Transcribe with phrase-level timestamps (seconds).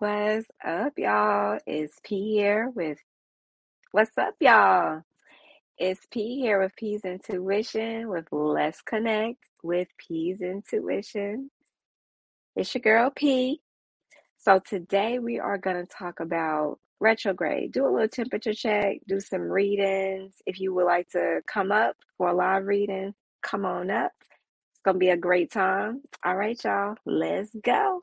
[0.00, 1.58] What's up, y'all?
[1.66, 2.96] It's P here with
[3.92, 5.02] What's up, y'all?
[5.76, 11.50] It's P here with P's Intuition with Let's Connect with P's Intuition.
[12.56, 13.60] It's your girl P.
[14.38, 17.72] So today we are going to talk about retrograde.
[17.72, 20.32] Do a little temperature check, do some readings.
[20.46, 24.12] If you would like to come up for a live reading, come on up.
[24.72, 26.00] It's going to be a great time.
[26.24, 26.94] All right, y'all.
[27.04, 28.00] Let's go.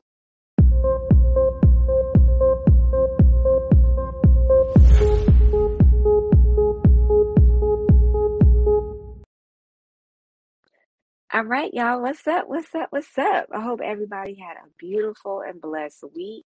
[11.30, 12.00] All right, y'all.
[12.00, 12.48] What's up?
[12.48, 12.88] What's up?
[12.90, 13.48] What's up?
[13.54, 16.46] I hope everybody had a beautiful and blessed week.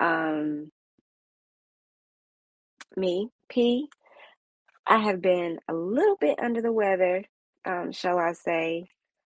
[0.00, 0.70] Um,
[2.96, 3.88] me, P,
[4.86, 7.24] I have been a little bit under the weather,
[7.66, 8.86] um, shall I say,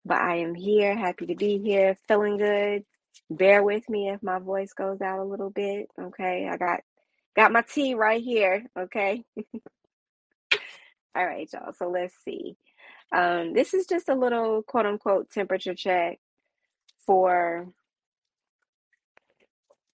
[0.05, 2.85] but I am here, happy to be here, feeling good.
[3.29, 6.49] Bear with me if my voice goes out a little bit, okay?
[6.51, 6.81] I got
[7.35, 9.23] got my tea right here, okay?
[11.15, 11.73] All right, y'all.
[11.73, 12.57] So let's see.
[13.11, 16.19] Um, this is just a little quote unquote temperature check
[17.05, 17.67] for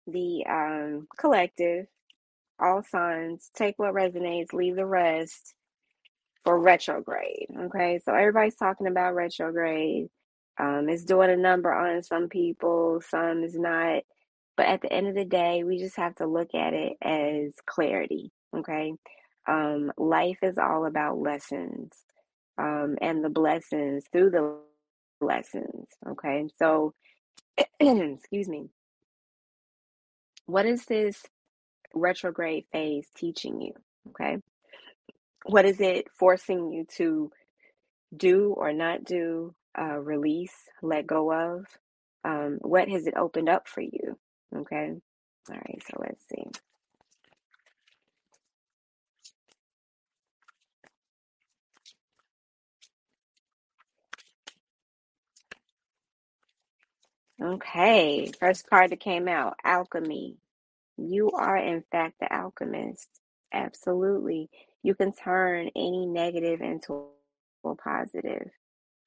[0.08, 1.88] the um, collective,
[2.60, 5.54] all signs, take what resonates, leave the rest
[6.44, 7.48] for retrograde.
[7.66, 10.08] Okay, so everybody's talking about retrograde.
[10.60, 14.04] Um, it's doing a number on some people, some is not.
[14.58, 17.54] But at the end of the day, we just have to look at it as
[17.66, 18.32] clarity.
[18.56, 18.94] Okay,
[19.48, 21.94] um, life is all about lessons
[22.58, 24.58] um, and the blessings through the
[25.20, 25.88] lessons.
[26.08, 26.94] Okay, so
[27.80, 28.70] excuse me.
[30.46, 31.24] What is this
[31.94, 33.74] retrograde phase teaching you?
[34.10, 34.38] Okay,
[35.46, 37.32] what is it forcing you to
[38.16, 39.54] do or not do?
[39.78, 41.66] Uh, release, let go of.
[42.26, 44.18] Um, what has it opened up for you?
[44.54, 44.92] Okay,
[45.50, 45.82] all right.
[45.90, 46.44] So let's see.
[57.42, 60.38] Okay, first card that came out, alchemy.
[60.98, 63.08] You are, in fact, the alchemist.
[63.52, 64.50] Absolutely.
[64.84, 67.08] You can turn any negative into
[67.66, 68.52] a positive.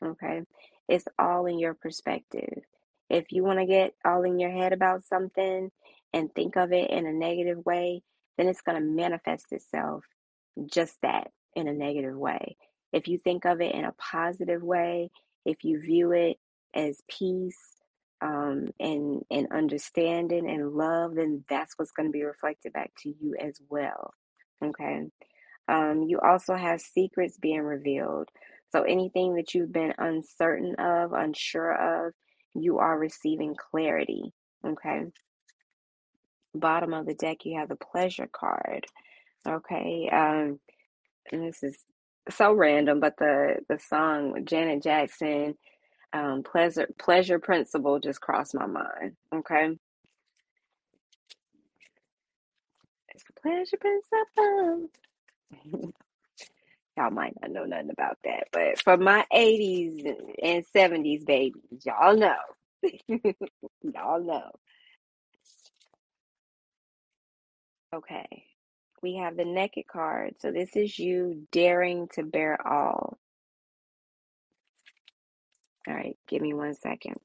[0.04, 0.42] Okay.
[0.88, 2.64] It's all in your perspective.
[3.08, 5.70] If you want to get all in your head about something
[6.12, 8.02] and think of it in a negative way,
[8.36, 10.04] then it's going to manifest itself
[10.66, 12.56] just that in a negative way.
[12.92, 15.10] If you think of it in a positive way,
[15.44, 16.38] if you view it
[16.74, 17.73] as peace
[18.20, 23.08] um, and and understanding and love, then that's what's going to be reflected back to
[23.08, 24.14] you as well.
[24.64, 25.02] Okay.
[25.68, 28.28] Um, you also have secrets being revealed.
[28.72, 32.12] So anything that you've been uncertain of, unsure of,
[32.54, 34.32] you are receiving clarity.
[34.66, 35.04] Okay.
[36.54, 38.86] Bottom of the deck, you have the pleasure card.
[39.46, 40.08] Okay.
[40.12, 40.60] Um,
[41.32, 41.76] and this is
[42.30, 45.56] so random, but the the song Janet Jackson
[46.14, 49.16] um, pleasure pleasure principle just crossed my mind.
[49.34, 49.78] Okay,
[53.14, 54.90] it's the pleasure principle.
[56.98, 60.06] y'all might not know nothing about that, but for my 80s
[60.42, 62.36] and 70s babies, y'all know.
[63.82, 64.50] y'all know.
[67.94, 68.44] Okay,
[69.02, 70.34] we have the naked card.
[70.40, 73.18] So this is you daring to bare all.
[75.88, 77.16] All right, give me one second.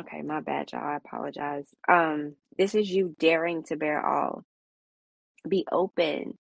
[0.00, 0.82] Okay, my bad, y'all.
[0.84, 1.66] I apologize.
[1.88, 4.44] Um, this is you daring to bare all.
[5.48, 6.38] Be open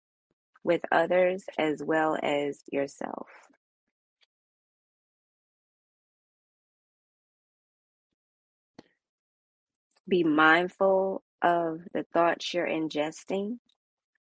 [0.65, 3.29] with others as well as yourself.
[10.09, 13.59] Be mindful of the thoughts you're ingesting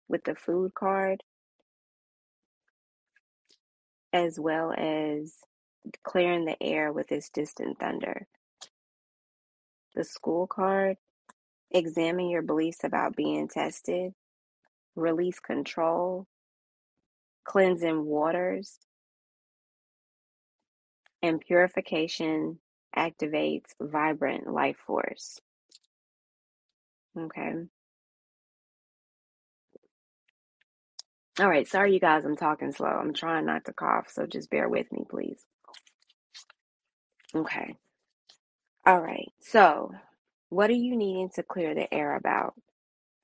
[0.07, 1.23] with the food card,
[4.13, 5.35] as well as
[6.03, 8.27] clearing the air with this distant thunder.
[9.95, 10.97] The school card,
[11.71, 14.13] examine your beliefs about being tested,
[14.95, 16.27] release control,
[17.45, 18.79] cleansing waters,
[21.21, 22.59] and purification
[22.95, 25.39] activates vibrant life force.
[27.17, 27.53] Okay.
[31.39, 31.67] All right.
[31.67, 32.87] Sorry, you guys, I'm talking slow.
[32.87, 35.43] I'm trying not to cough, so just bear with me, please.
[37.35, 37.75] Okay.
[38.85, 39.31] All right.
[39.41, 39.91] So,
[40.49, 42.55] what are you needing to clear the air about?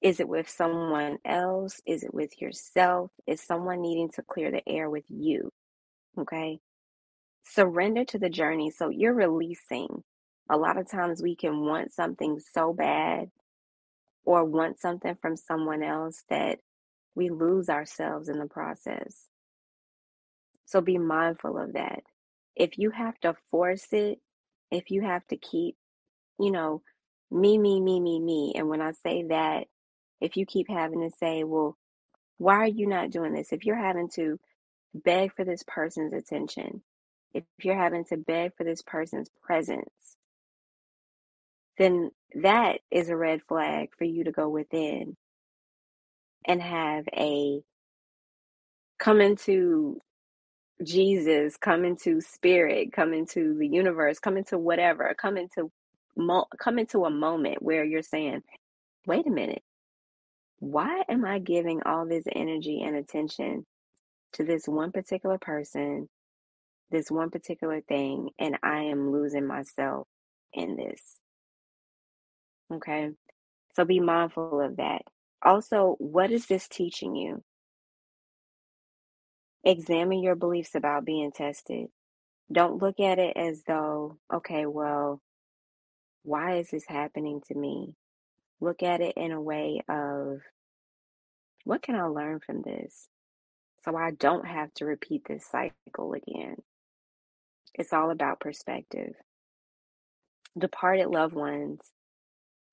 [0.02, 1.82] Is it with someone else?
[1.88, 3.12] Is it with yourself?
[3.28, 5.52] Is someone needing to clear the air with you?
[6.20, 6.60] Okay.
[7.46, 8.72] Surrender to the journey.
[8.72, 10.04] So you're releasing.
[10.50, 13.32] A lot of times we can want something so bad
[14.26, 16.60] or want something from someone else that
[17.16, 19.28] we lose ourselves in the process.
[20.66, 22.04] So be mindful of that.
[22.56, 24.20] If you have to force it,
[24.72, 25.76] if you have to keep,
[26.40, 26.82] you know,
[27.32, 29.66] me, me, me, me, me, and when I say that,
[30.22, 31.78] if you keep having to say, well,
[32.38, 33.52] why are you not doing this?
[33.52, 34.40] If you're having to
[34.94, 36.82] beg for this person's attention,
[37.34, 39.90] if you're having to beg for this person's presence,
[41.78, 42.12] then
[42.42, 45.18] that is a red flag for you to go within
[46.48, 47.62] and have a
[49.00, 50.00] come into
[50.84, 55.72] Jesus, come into spirit, come into the universe, come into whatever, come into
[56.18, 58.44] mo- come into a moment where you're saying,
[59.08, 59.64] "Wait a minute.
[60.60, 63.66] Why am I giving all this energy and attention
[64.34, 66.10] to this one particular person,
[66.92, 70.08] this one particular thing, and I am losing myself
[70.54, 71.20] in this?"
[72.74, 73.12] Okay?
[73.76, 75.04] So be mindful of that.
[75.44, 77.44] Also, what is this teaching you?
[79.64, 81.88] Examine your beliefs about being tested.
[82.52, 85.22] Don't look at it as though, okay, well,
[86.24, 87.96] why is this happening to me?
[88.62, 90.40] Look at it in a way of,
[91.66, 93.08] what can I learn from this?
[93.84, 96.56] So I don't have to repeat this cycle again.
[97.74, 99.14] It's all about perspective.
[100.58, 101.82] Departed loved ones,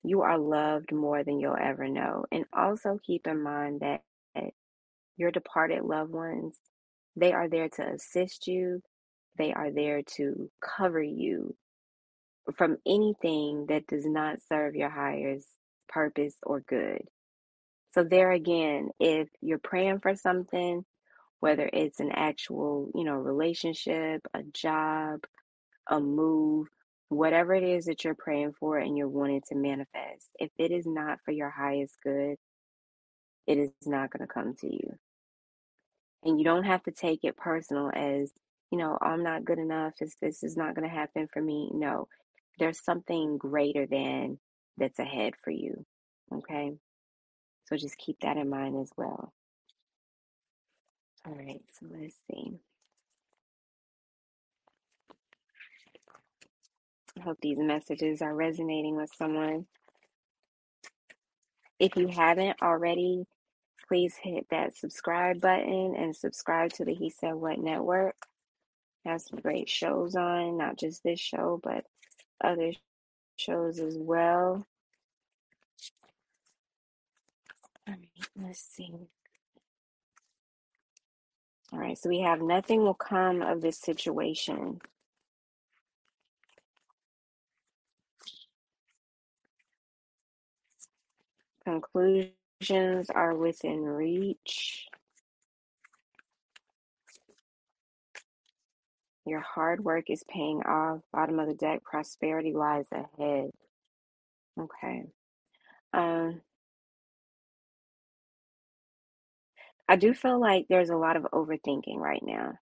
[0.03, 2.25] you are loved more than you'll ever know.
[2.31, 4.01] And also keep in mind that
[5.17, 6.57] your departed loved ones,
[7.15, 8.81] they are there to assist you,
[9.37, 11.55] they are there to cover you
[12.55, 15.47] from anything that does not serve your highest
[15.87, 17.03] purpose or good.
[17.93, 20.85] So, there again, if you're praying for something,
[21.39, 25.21] whether it's an actual, you know, relationship, a job,
[25.89, 26.67] a move,
[27.11, 30.85] whatever it is that you're praying for and you're wanting to manifest, if it is
[30.85, 32.37] not for your highest good,
[33.47, 34.97] it is not going to come to you.
[36.23, 38.31] And you don't have to take it personal as,
[38.71, 39.93] you know, I'm not good enough.
[39.99, 41.69] This, this is not going to happen for me.
[41.73, 42.07] No,
[42.59, 44.39] there's something greater than
[44.77, 45.85] that's ahead for you.
[46.33, 46.71] Okay.
[47.65, 49.33] So just keep that in mind as well.
[51.25, 51.61] All right.
[51.79, 52.53] So let's see.
[57.17, 59.67] I hope these messages are resonating with someone.
[61.79, 63.25] If you haven't already,
[63.87, 68.15] please hit that subscribe button and subscribe to the He Said What Network.
[69.05, 71.85] Has some great shows on, not just this show, but
[72.43, 72.71] other
[73.35, 74.65] shows as well.
[77.87, 78.09] All right,
[78.39, 78.93] let's see.
[81.73, 84.81] All right, so we have nothing will come of this situation.
[91.71, 94.87] Conclusions are within reach.
[99.25, 100.99] Your hard work is paying off.
[101.13, 103.51] Bottom of the deck, prosperity lies ahead.
[104.59, 105.05] Okay.
[105.93, 106.41] Um,
[109.87, 112.55] I do feel like there's a lot of overthinking right now.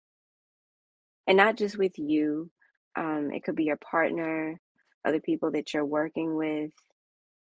[1.29, 2.51] And not just with you.
[2.97, 4.59] Um, it could be your partner,
[5.05, 6.71] other people that you're working with,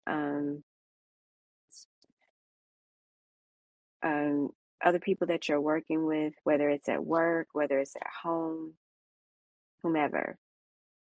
[0.06, 0.62] um,
[4.02, 4.50] um,
[4.84, 8.74] other people that you're working with, whether it's at work, whether it's at home,
[9.82, 10.36] whomever.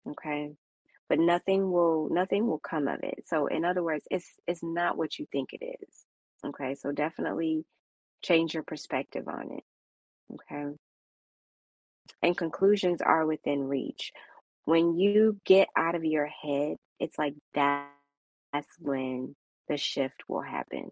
[0.08, 0.52] Okay.
[1.08, 3.24] But nothing will nothing will come of it.
[3.26, 5.88] So in other words, it's it's not what you think it is.
[6.44, 6.74] Okay.
[6.74, 7.64] So definitely
[8.22, 9.64] change your perspective on it.
[10.34, 10.76] Okay.
[12.22, 14.12] And conclusions are within reach.
[14.64, 17.88] When you get out of your head, it's like that,
[18.52, 19.36] that's when
[19.68, 20.90] the shift will happen.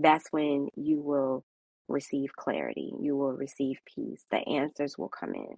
[0.00, 1.44] That's when you will
[1.88, 2.92] receive clarity.
[3.00, 4.24] You will receive peace.
[4.32, 5.56] The answers will come in.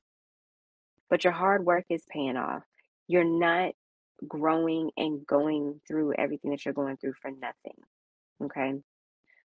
[1.10, 2.64] But your hard work is paying off.
[3.08, 3.74] You're not
[4.28, 7.78] growing and going through everything that you're going through for nothing.
[8.44, 8.74] Okay.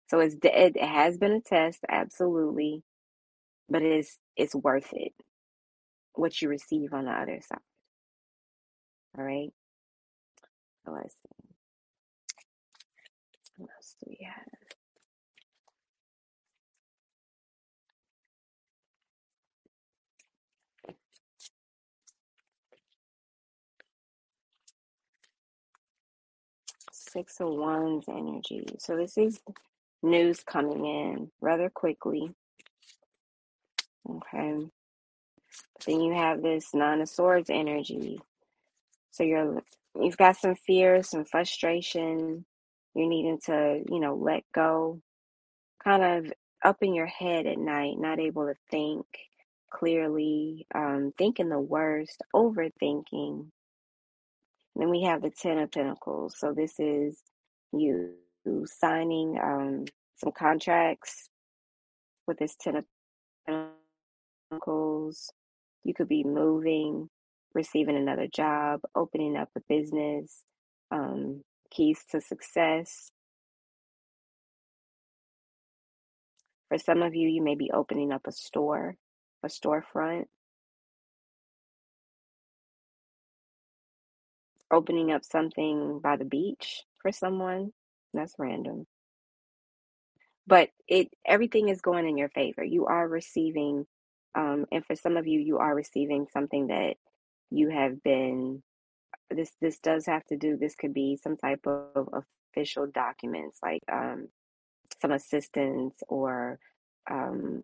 [0.09, 2.83] So it's it has been a test, absolutely,
[3.71, 5.13] but it's it's worth it.
[6.15, 7.59] What you receive on the other side.
[9.19, 9.51] All right.
[10.87, 11.45] So let's see.
[13.59, 14.64] What else do we have?
[27.15, 28.67] Six of Wands energy.
[28.79, 29.41] So this is
[30.03, 32.31] news coming in rather quickly.
[34.09, 34.59] Okay.
[35.87, 38.21] Then you have this Nine of Swords energy.
[39.13, 39.63] So you're
[40.01, 42.45] you've got some fear, some frustration.
[42.95, 45.01] You're needing to, you know, let go.
[45.83, 46.33] Kind of
[46.65, 49.07] up in your head at night, not able to think
[49.73, 53.49] clearly, um, thinking the worst, overthinking.
[54.77, 56.35] Then we have the Ten of Pentacles.
[56.39, 57.23] So this is
[57.73, 58.15] you
[58.67, 59.85] signing um,
[60.17, 61.29] some contracts
[62.27, 62.85] with this Ten of
[64.51, 65.31] Pentacles.
[65.85, 67.09] You could be moving,
[67.55, 70.43] receiving another job, opening up a business,
[70.91, 73.11] um, keys to success.
[76.69, 78.97] For some of you, you may be opening up a store,
[79.45, 80.25] a storefront,
[84.73, 87.73] opening up something by the beach for someone.
[88.13, 88.87] That's random.
[90.47, 92.63] But it everything is going in your favor.
[92.63, 93.87] You are receiving,
[94.35, 96.97] um, and for some of you, you are receiving something that
[97.51, 98.63] you have been
[99.31, 103.83] this this does have to do this could be some type of official documents like
[103.91, 104.29] um,
[105.01, 106.59] some assistance or
[107.11, 107.63] um,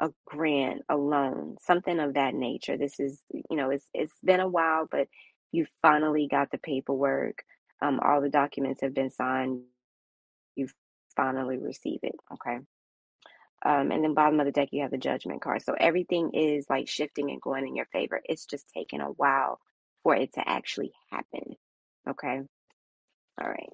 [0.00, 3.20] a grant a loan something of that nature this is
[3.50, 5.08] you know it's it's been a while but
[5.54, 7.44] you finally got the paperwork
[7.82, 9.60] um, all the documents have been signed
[10.56, 10.68] you
[11.16, 12.58] finally receive it okay
[13.66, 16.66] um, and then bottom of the deck you have the judgment card so everything is
[16.68, 19.60] like shifting and going in your favor it's just taking a while
[20.04, 21.56] for it to actually happen.
[22.08, 22.42] Okay.
[23.42, 23.70] All right.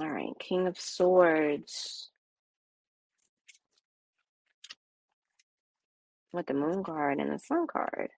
[0.00, 0.32] All right.
[0.40, 2.10] King of Swords
[6.34, 8.10] with the Moon card and the Sun card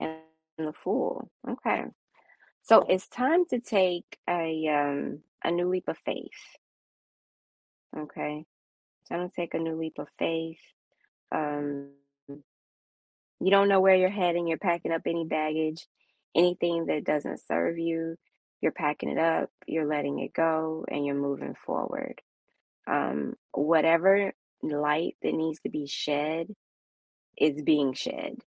[0.00, 0.18] and
[0.58, 1.30] the Fool.
[1.48, 1.84] Okay.
[2.62, 6.30] So it's time to take a um a new leap of faith.
[7.96, 8.44] Okay.
[9.08, 10.60] Time to take a new leap of faith.
[11.32, 11.90] Um
[13.38, 15.86] you don't know where you're heading, you're packing up any baggage,
[16.34, 18.16] anything that doesn't serve you,
[18.62, 22.20] you're packing it up, you're letting it go, and you're moving forward.
[22.86, 26.48] Um, whatever light that needs to be shed
[27.38, 28.38] is being shed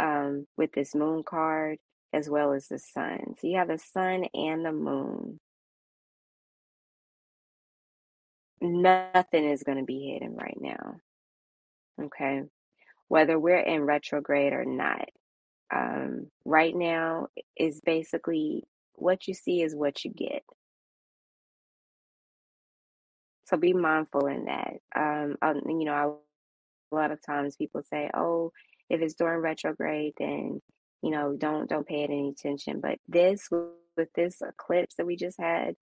[0.00, 1.78] um, with this moon card
[2.12, 3.34] as well as the sun.
[3.40, 5.40] So you have the sun and the moon.
[8.60, 10.96] Nothing is going to be hidden right now.
[12.00, 12.44] Okay
[13.08, 15.08] whether we're in retrograde or not.
[15.74, 20.42] Um, right now is basically what you see is what you get.
[23.46, 24.74] So be mindful in that.
[24.94, 26.27] Um, um you know, I,
[26.92, 28.52] a lot of times people say, "Oh,
[28.90, 30.60] if it's during retrograde, then
[31.02, 35.16] you know, don't don't pay it any attention." But this with this eclipse that we
[35.16, 35.74] just had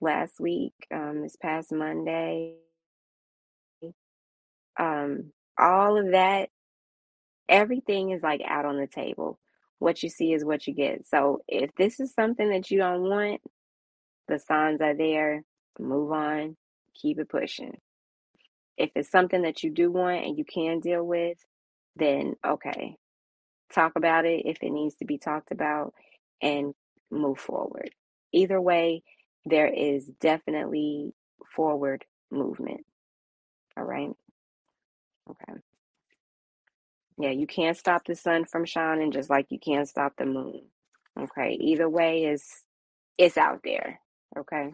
[0.00, 2.54] last week, um, this past Monday,
[4.78, 6.50] um, all of that
[7.50, 9.38] everything is like out on the table.
[9.78, 11.06] What you see is what you get.
[11.06, 13.40] So if this is something that you don't want,
[14.28, 15.42] the signs are there.
[15.78, 16.56] Move on,
[16.94, 17.76] keep it pushing.
[18.80, 21.38] If it's something that you do want and you can deal with,
[21.96, 22.96] then okay,
[23.74, 25.94] talk about it if it needs to be talked about
[26.42, 26.74] and
[27.10, 27.90] move forward.
[28.32, 29.02] Either way,
[29.46, 31.14] there is definitely
[31.54, 32.86] forward movement.
[33.76, 34.10] All right.
[35.30, 35.60] Okay.
[37.18, 40.62] Yeah, you can't stop the sun from shining just like you can't stop the moon.
[41.18, 41.58] Okay.
[41.60, 42.46] Either way is
[43.18, 44.00] it's out there.
[44.38, 44.72] Okay.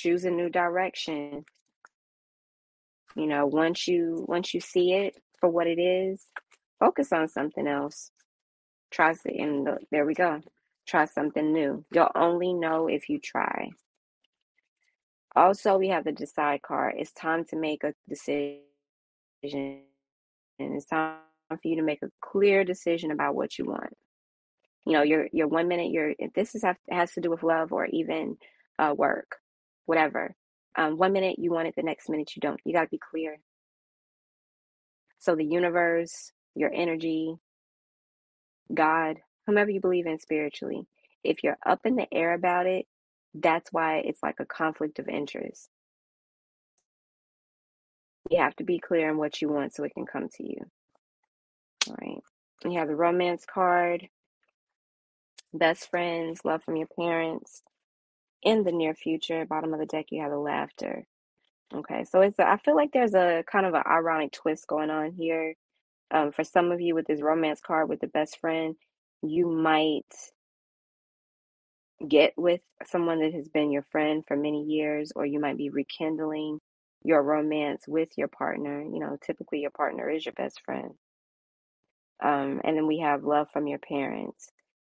[0.00, 1.44] Choose a new direction.
[3.14, 6.24] You know, once you once you see it for what it is,
[6.78, 8.10] focus on something else.
[8.90, 10.40] Try it and there we go.
[10.88, 11.84] Try something new.
[11.92, 13.68] You'll only know if you try.
[15.36, 16.94] Also, we have the decide card.
[16.96, 18.62] It's time to make a decision
[19.42, 19.82] and
[20.58, 21.16] it's time
[21.50, 23.92] for you to make a clear decision about what you want.
[24.86, 27.84] You know, your your one minute, your this is has to do with love or
[27.84, 28.38] even
[28.78, 29.36] uh, work,
[29.90, 30.36] whatever.
[30.78, 32.60] Um, one minute you want it, the next minute you don't.
[32.64, 33.38] You got to be clear.
[35.18, 37.34] So the universe, your energy,
[38.72, 39.16] God,
[39.48, 40.86] whomever you believe in spiritually,
[41.24, 42.86] if you're up in the air about it,
[43.34, 45.68] that's why it's like a conflict of interest.
[48.30, 50.58] You have to be clear on what you want so it can come to you.
[51.88, 52.22] All right.
[52.64, 54.06] You have the romance card,
[55.52, 57.64] best friends, love from your parents.
[58.42, 61.04] In the near future, bottom of the deck, you have the laughter.
[61.74, 64.90] Okay, so it's a, I feel like there's a kind of an ironic twist going
[64.90, 65.54] on here.
[66.10, 68.74] Um, for some of you with this romance card with the best friend,
[69.22, 70.12] you might
[72.06, 75.70] get with someone that has been your friend for many years, or you might be
[75.70, 76.60] rekindling
[77.04, 78.82] your romance with your partner.
[78.82, 80.92] You know, typically your partner is your best friend.
[82.22, 84.50] Um, and then we have love from your parents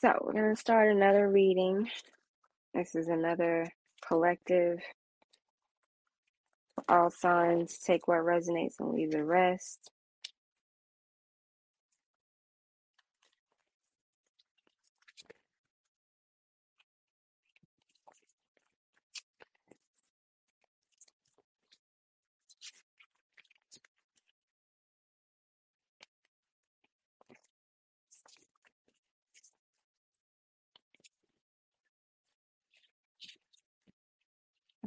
[0.00, 1.88] So we're going to start another reading.
[2.74, 3.66] This is another
[4.06, 4.80] collective.
[6.88, 9.90] All signs take what resonates and leave the rest.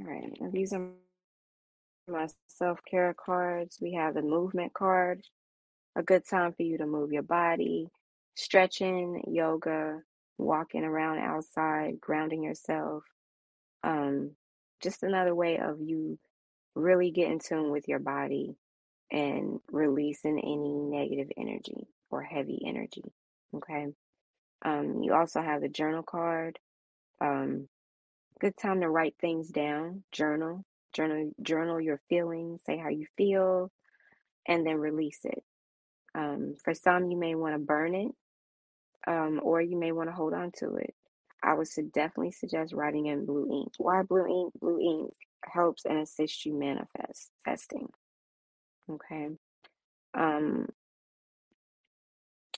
[0.01, 0.33] All right.
[0.51, 0.89] These are
[2.07, 3.77] my self care cards.
[3.81, 5.21] We have the movement card,
[5.95, 7.87] a good time for you to move your body,
[8.35, 9.99] stretching, yoga,
[10.37, 13.03] walking around outside, grounding yourself.
[13.83, 14.31] Um,
[14.81, 16.17] just another way of you
[16.75, 18.55] really get in tune with your body
[19.11, 23.03] and releasing any negative energy or heavy energy.
[23.55, 23.87] Okay.
[24.63, 26.57] Um, you also have the journal card.
[27.19, 27.67] Um,
[28.41, 30.04] good time to write things down.
[30.13, 32.62] Journal, journal, journal your feelings.
[32.65, 33.71] Say how you feel,
[34.47, 35.43] and then release it.
[36.15, 38.12] Um, for some, you may want to burn it,
[39.08, 40.95] um, or you may want to hold on to it.
[41.43, 43.73] I would definitely suggest writing in blue ink.
[43.77, 44.54] Why blue ink?
[44.62, 45.13] Blue ink
[45.45, 47.32] helps and assists you manifest.
[47.47, 47.89] manifesting.
[48.91, 49.30] Okay.
[50.15, 50.67] Um,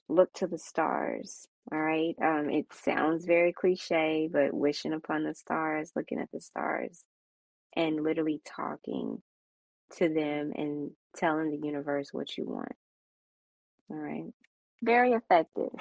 [0.09, 1.47] look to the stars.
[1.71, 2.15] All right.
[2.21, 7.03] Um, it sounds very cliche, but wishing upon the stars, looking at the stars,
[7.75, 9.21] and literally talking
[9.97, 12.73] to them and telling the universe what you want.
[13.89, 14.33] All right.
[14.81, 15.71] Very effective.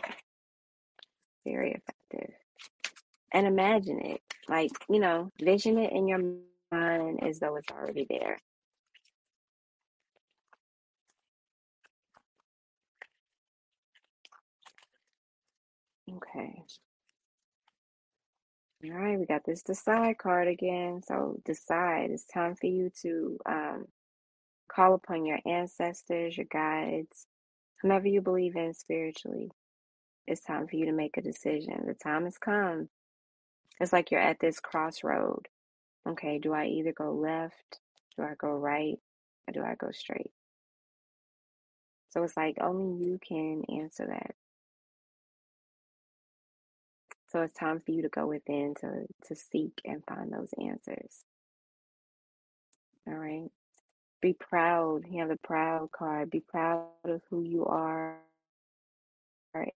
[1.45, 2.35] Very effective.
[3.33, 4.21] And imagine it.
[4.49, 6.21] Like, you know, vision it in your
[6.71, 8.38] mind as though it's already there.
[16.16, 16.64] Okay.
[18.85, 21.03] All right, we got this decide card again.
[21.07, 22.11] So decide.
[22.11, 23.87] It's time for you to um,
[24.70, 27.27] call upon your ancestors, your guides,
[27.83, 29.51] whomever you believe in spiritually.
[30.27, 31.85] It's time for you to make a decision.
[31.87, 32.88] The time has come.
[33.81, 35.48] It's like you're at this crossroad.
[36.09, 37.81] Okay, do I either go left,
[38.16, 38.98] do I go right,
[39.48, 40.33] or do I go straight?
[42.11, 44.35] So it's like only you can answer that.
[47.33, 51.25] So it's time for you to go within to, to seek and find those answers.
[53.09, 53.49] All right.
[54.21, 55.05] Be proud.
[55.09, 56.31] You have the proud card.
[56.31, 58.18] Be proud of who you are.
[59.55, 59.75] All right.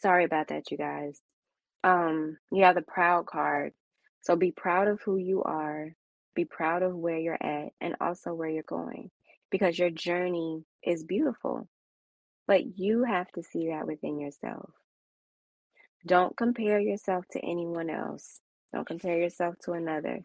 [0.00, 1.20] Sorry about that, you guys.
[1.84, 3.74] Um, you have the proud card.
[4.22, 5.94] So be proud of who you are.
[6.34, 9.10] Be proud of where you're at and also where you're going
[9.50, 11.68] because your journey is beautiful.
[12.46, 14.70] But you have to see that within yourself.
[16.06, 18.40] Don't compare yourself to anyone else.
[18.72, 20.20] Don't compare yourself to another.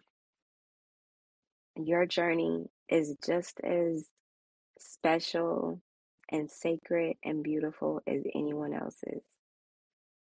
[1.77, 4.07] Your journey is just as
[4.79, 5.81] special
[6.29, 9.23] and sacred and beautiful as anyone else's.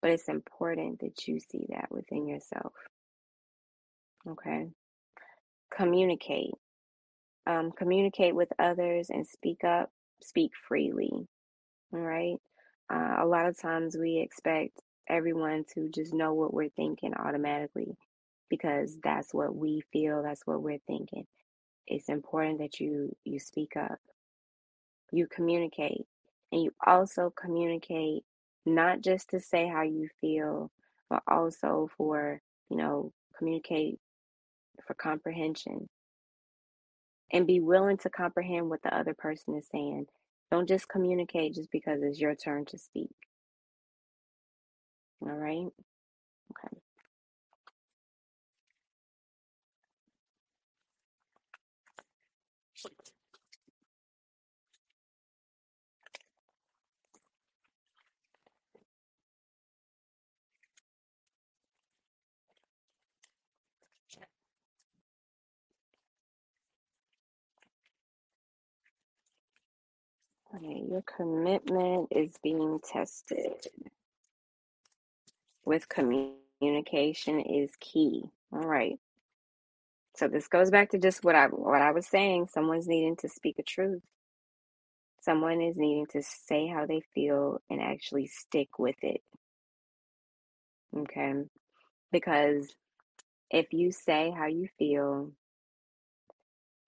[0.02, 2.72] But it's important that you see that within yourself.
[4.28, 4.68] Okay.
[5.74, 6.52] Communicate.
[7.46, 9.90] Um, communicate with others and speak up,
[10.22, 11.28] speak freely.
[11.92, 12.37] All right.
[12.92, 17.96] Uh, a lot of times we expect everyone to just know what we're thinking automatically
[18.50, 21.26] because that's what we feel, that's what we're thinking.
[21.87, 23.98] It's important that you you speak up.
[25.12, 26.07] You communicate
[26.52, 28.22] and you also communicate
[28.66, 30.70] not just to say how you feel,
[31.11, 33.98] but also for, you know, communicate
[34.87, 35.88] for comprehension
[37.32, 40.06] and be willing to comprehend what the other person is saying.
[40.50, 43.10] Don't just communicate just because it's your turn to speak.
[45.22, 45.66] All right?
[46.52, 46.78] Okay.
[70.56, 73.66] Okay, your commitment is being tested.
[75.64, 78.30] With communication is key.
[78.52, 78.98] All right.
[80.16, 82.46] So this goes back to just what I what I was saying.
[82.46, 84.02] Someone's needing to speak a truth.
[85.20, 89.22] Someone is needing to say how they feel and actually stick with it.
[90.96, 91.32] Okay?
[92.12, 92.68] Because
[93.50, 95.32] if you say how you feel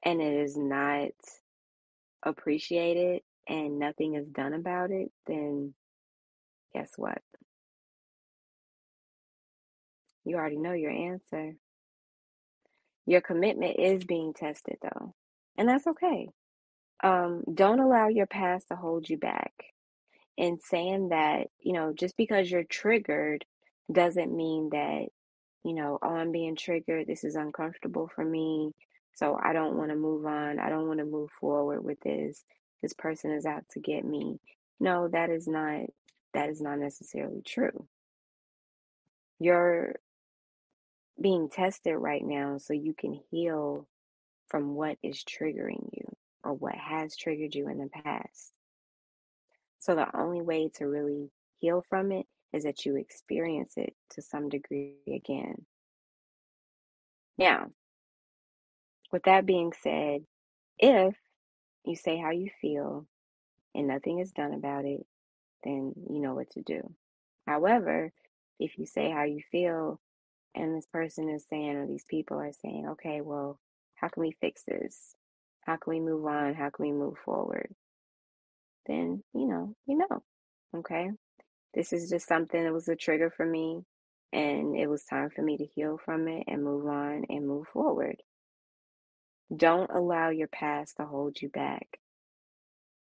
[0.05, 1.11] and it is not
[2.23, 5.75] appreciated and nothing is done about it, then
[6.75, 7.19] guess what?
[10.25, 11.57] You already know your answer.
[13.07, 15.15] Your commitment is being tested though.
[15.59, 16.29] And that's okay.
[17.03, 19.53] Um, don't allow your past to hold you back.
[20.37, 23.45] In saying that, you know, just because you're triggered
[23.93, 25.07] doesn't mean that,
[25.65, 27.07] you know, oh, I'm being triggered.
[27.07, 28.73] This is uncomfortable for me.
[29.15, 30.59] So I don't want to move on.
[30.59, 32.45] I don't want to move forward with this.
[32.83, 34.39] This person is out to get me.
[34.79, 35.87] No, that is not
[36.35, 37.87] that is not necessarily true.
[39.39, 39.97] You're
[41.21, 43.89] being tested right now so you can heal
[44.49, 46.05] from what is triggering you
[46.45, 48.53] or what has triggered you in the past.
[49.79, 54.23] So the only way to really heal from it is that you experience it to
[54.23, 55.65] some degree again.
[57.39, 57.71] Now,
[59.13, 60.23] with that being said,
[60.79, 61.15] if
[61.87, 63.07] you say how you feel
[63.75, 65.07] and nothing is done about it,
[65.65, 66.93] then you know what to do.
[67.47, 68.13] However,
[68.59, 70.01] if you say how you feel
[70.55, 73.61] and this person is saying, or these people are saying, okay, well,
[73.95, 75.15] how can we fix this?
[75.63, 76.55] How can we move on?
[76.55, 77.69] How can we move forward?
[78.87, 80.23] Then, you know, you know,
[80.77, 81.11] okay?
[81.75, 83.83] This is just something that was a trigger for me,
[84.33, 87.69] and it was time for me to heal from it and move on and move
[87.69, 88.17] forward.
[89.55, 91.99] Don't allow your past to hold you back.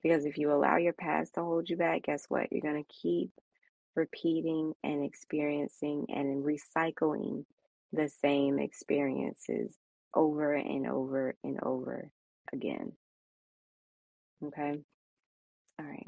[0.04, 2.52] Because if you allow your past to hold you back, guess what?
[2.52, 3.32] You're going to keep
[3.95, 7.45] repeating and experiencing and recycling
[7.91, 9.76] the same experiences
[10.13, 12.12] over and over and over
[12.54, 12.93] again.
[14.45, 14.80] Okay?
[15.80, 16.08] All right.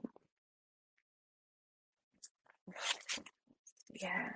[3.93, 4.29] Yeah.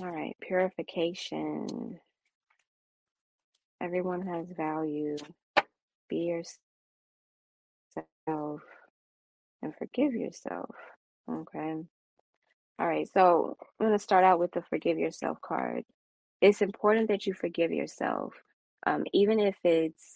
[0.00, 0.36] All right.
[0.40, 2.00] Purification.
[3.80, 5.16] Everyone has value.
[6.08, 6.16] Be
[8.26, 8.62] yourself
[9.62, 10.74] and forgive yourself.
[11.30, 11.74] Okay.
[12.78, 13.08] All right.
[13.12, 15.84] So I'm going to start out with the forgive yourself card.
[16.40, 18.34] It's important that you forgive yourself,
[18.86, 20.14] um, even if it's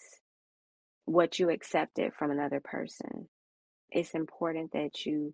[1.05, 3.27] what you accepted from another person.
[3.91, 5.33] It's important that you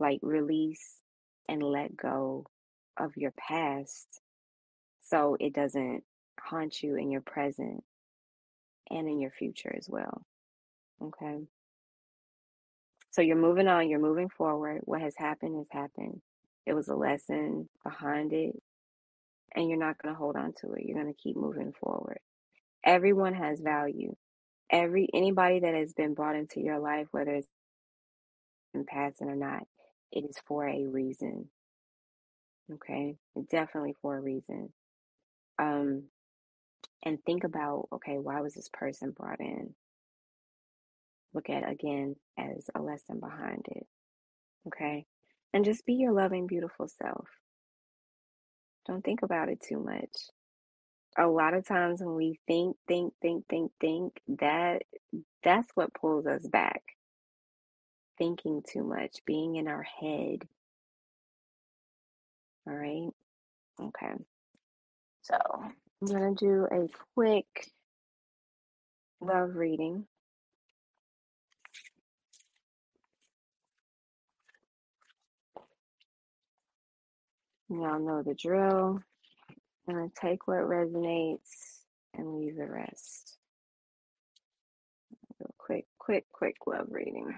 [0.00, 0.96] like release
[1.48, 2.46] and let go
[3.04, 4.20] of your past
[5.00, 6.04] so it doesn't
[6.40, 7.82] haunt you in your present
[8.90, 10.22] and in your future as well.
[11.02, 11.38] Okay.
[13.10, 14.82] So you're moving on, you're moving forward.
[14.84, 16.20] What has happened has happened.
[16.66, 18.54] It was a lesson behind it,
[19.54, 20.84] and you're not going to hold on to it.
[20.84, 22.20] You're going to keep moving forward.
[22.84, 24.14] Everyone has value.
[24.70, 27.48] Every anybody that has been brought into your life, whether it's
[28.74, 29.64] in passing or not,
[30.12, 31.48] it is for a reason.
[32.72, 33.16] Okay,
[33.50, 34.72] definitely for a reason.
[35.58, 36.04] Um,
[37.04, 39.74] and think about okay, why was this person brought in?
[41.34, 43.86] Look at again as a lesson behind it.
[44.68, 45.06] Okay,
[45.52, 47.28] and just be your loving, beautiful self.
[48.86, 50.28] Don't think about it too much.
[51.18, 54.82] A lot of times when we think, think, think, think, think, that
[55.42, 56.82] that's what pulls us back.
[58.16, 60.46] Thinking too much, being in our head.
[62.66, 63.10] All right.
[63.80, 64.14] Okay.
[65.22, 67.70] So I'm gonna do a quick
[69.20, 70.06] love reading.
[77.68, 79.00] Y'all know the drill.
[79.88, 81.80] I'm gonna take what resonates
[82.14, 83.36] and leave the rest.
[85.58, 87.34] Quick, quick, quick love reading.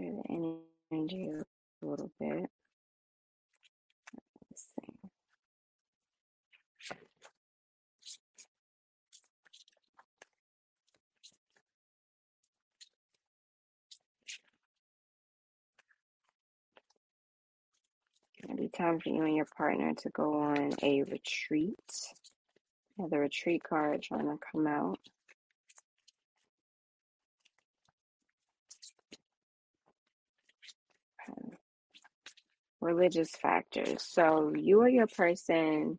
[0.00, 2.48] Clear the energy a little bit.
[4.50, 5.10] Let's see.
[18.42, 21.76] It'll be time for you and your partner to go on a retreat.
[22.98, 24.98] Yeah, the retreat card trying to come out.
[32.80, 34.02] Religious factors.
[34.02, 35.98] So you or your person,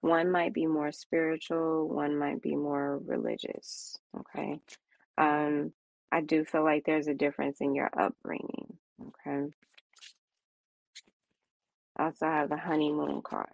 [0.00, 3.98] one might be more spiritual, one might be more religious.
[4.18, 4.60] Okay.
[5.18, 5.72] Um,
[6.12, 8.78] I do feel like there's a difference in your upbringing.
[9.00, 9.50] Okay.
[11.96, 13.48] I also have the honeymoon card.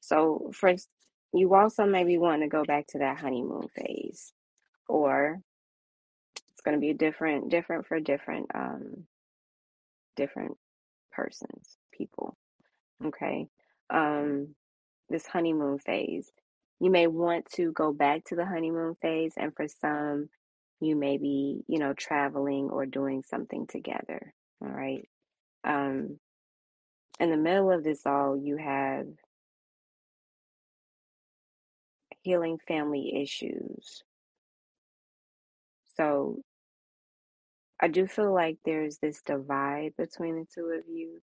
[0.00, 0.88] So first,
[1.34, 4.32] you also maybe want to go back to that honeymoon phase,
[4.88, 5.40] or
[6.52, 9.04] it's going to be different, different for different, um,
[10.16, 10.56] different
[11.12, 12.36] persons, people.
[13.04, 13.48] Okay.
[13.90, 14.54] Um,
[15.10, 16.30] this honeymoon phase,
[16.80, 20.28] you may want to go back to the honeymoon phase, and for some,
[20.80, 24.32] you may be, you know, traveling or doing something together.
[24.62, 25.08] All right.
[25.64, 26.18] Um,
[27.18, 29.06] in the middle of this all, you have
[32.22, 34.02] healing family issues.
[35.96, 36.42] So
[37.80, 41.20] I do feel like there's this divide between the two of you,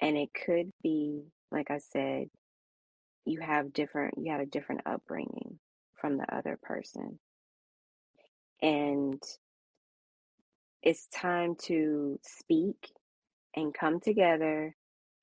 [0.00, 2.28] and it could be, like I said,
[3.24, 5.58] you have different, you had a different upbringing
[6.00, 7.18] from the other person.
[8.62, 9.22] And
[10.82, 12.92] it's time to speak
[13.54, 14.74] and come together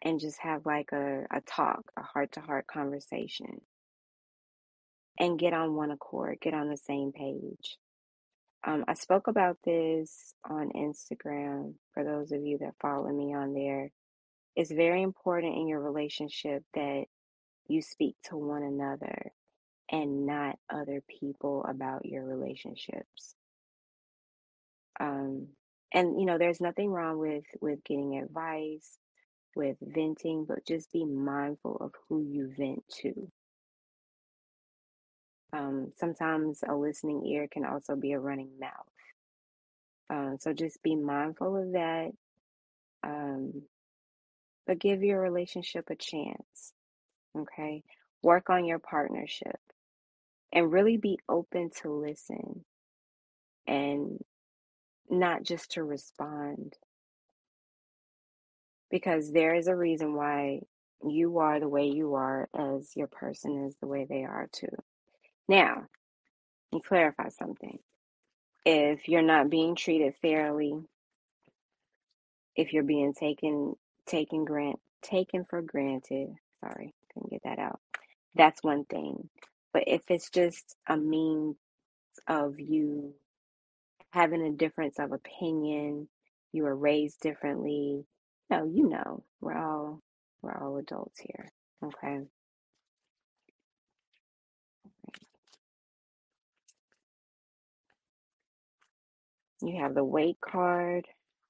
[0.04, 3.62] and just have like a, a talk, a heart to heart conversation,
[5.20, 7.78] and get on one accord, get on the same page.
[8.66, 13.54] Um, I spoke about this on Instagram for those of you that follow me on
[13.54, 13.92] there.
[14.58, 17.06] It's very important in your relationship that
[17.67, 19.32] you speak to one another
[19.91, 23.36] and not other people about your relationships.
[25.00, 25.50] Um,
[25.93, 28.98] and you know, there's nothing wrong with with getting advice,
[29.56, 33.32] with venting, but just be mindful of who you vent to.
[35.54, 38.74] Um, sometimes a listening ear can also be a running mouth.
[40.10, 42.12] Um, so just be mindful of that.
[43.04, 43.63] Um,
[44.67, 46.73] but give your relationship a chance.
[47.38, 47.84] Okay.
[48.21, 49.60] Work on your partnership
[50.51, 52.65] and really be open to listen
[53.65, 54.19] and
[55.10, 56.73] not just to respond.
[58.91, 60.62] Because there is a reason why
[61.06, 64.67] you are the way you are, as your person is the way they are too.
[65.47, 65.86] Now,
[66.71, 67.80] let clarify something.
[68.65, 70.73] If you're not being treated fairly,
[72.56, 73.75] if you're being taken
[74.08, 76.30] taken grant taken for granted.
[76.62, 77.82] Sorry, couldn't get that out.
[78.36, 79.30] That's one thing.
[79.74, 81.58] But if it's just a means
[82.28, 83.13] of you
[84.12, 86.10] having a difference of opinion,
[86.54, 88.06] you were raised differently.
[88.50, 90.02] No, you know, we're all
[90.41, 91.52] we're all adults here.
[91.84, 92.22] Okay.
[99.62, 101.08] You have the weight card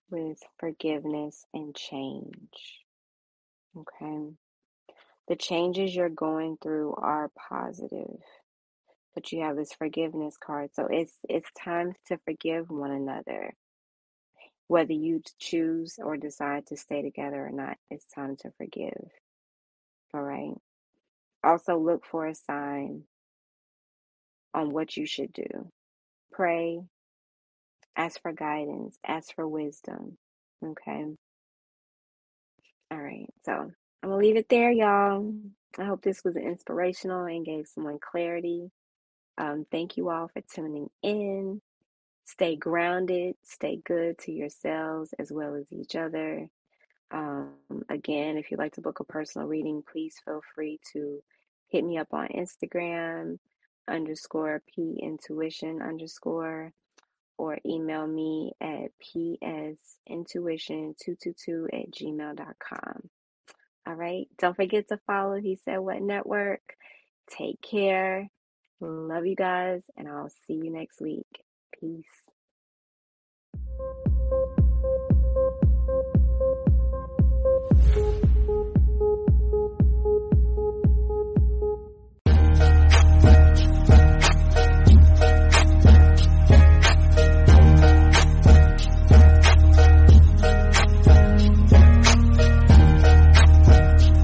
[0.09, 2.81] with forgiveness and change.
[3.77, 4.31] Okay.
[5.27, 8.19] The changes you're going through are positive,
[9.13, 10.69] but you have this forgiveness card.
[10.73, 13.53] So it's it's time to forgive one another.
[14.67, 19.09] Whether you choose or decide to stay together or not, it's time to forgive.
[20.13, 20.53] All right.
[21.43, 23.03] Also look for a sign
[24.53, 25.71] on what you should do.
[26.31, 26.79] Pray,
[27.97, 30.17] ask for guidance, ask for wisdom.
[30.63, 31.05] Okay.
[32.91, 33.27] All right.
[33.43, 35.33] So I'm going to leave it there, y'all.
[35.77, 38.71] I hope this was inspirational and gave someone clarity.
[39.37, 41.61] Um, thank you all for tuning in.
[42.25, 46.49] Stay grounded, stay good to yourselves as well as each other.
[47.11, 47.53] Um,
[47.89, 51.21] again, if you'd like to book a personal reading, please feel free to
[51.69, 53.37] hit me up on Instagram
[53.87, 56.73] underscore P intuition underscore
[57.37, 58.91] or email me at
[60.09, 63.09] psintuition222 at gmail.com.
[63.85, 64.27] All right.
[64.37, 66.61] Don't forget to follow He Said What Network.
[67.29, 68.29] Take care.
[68.79, 71.43] Love you guys, and I'll see you next week.
[71.79, 72.05] Peace.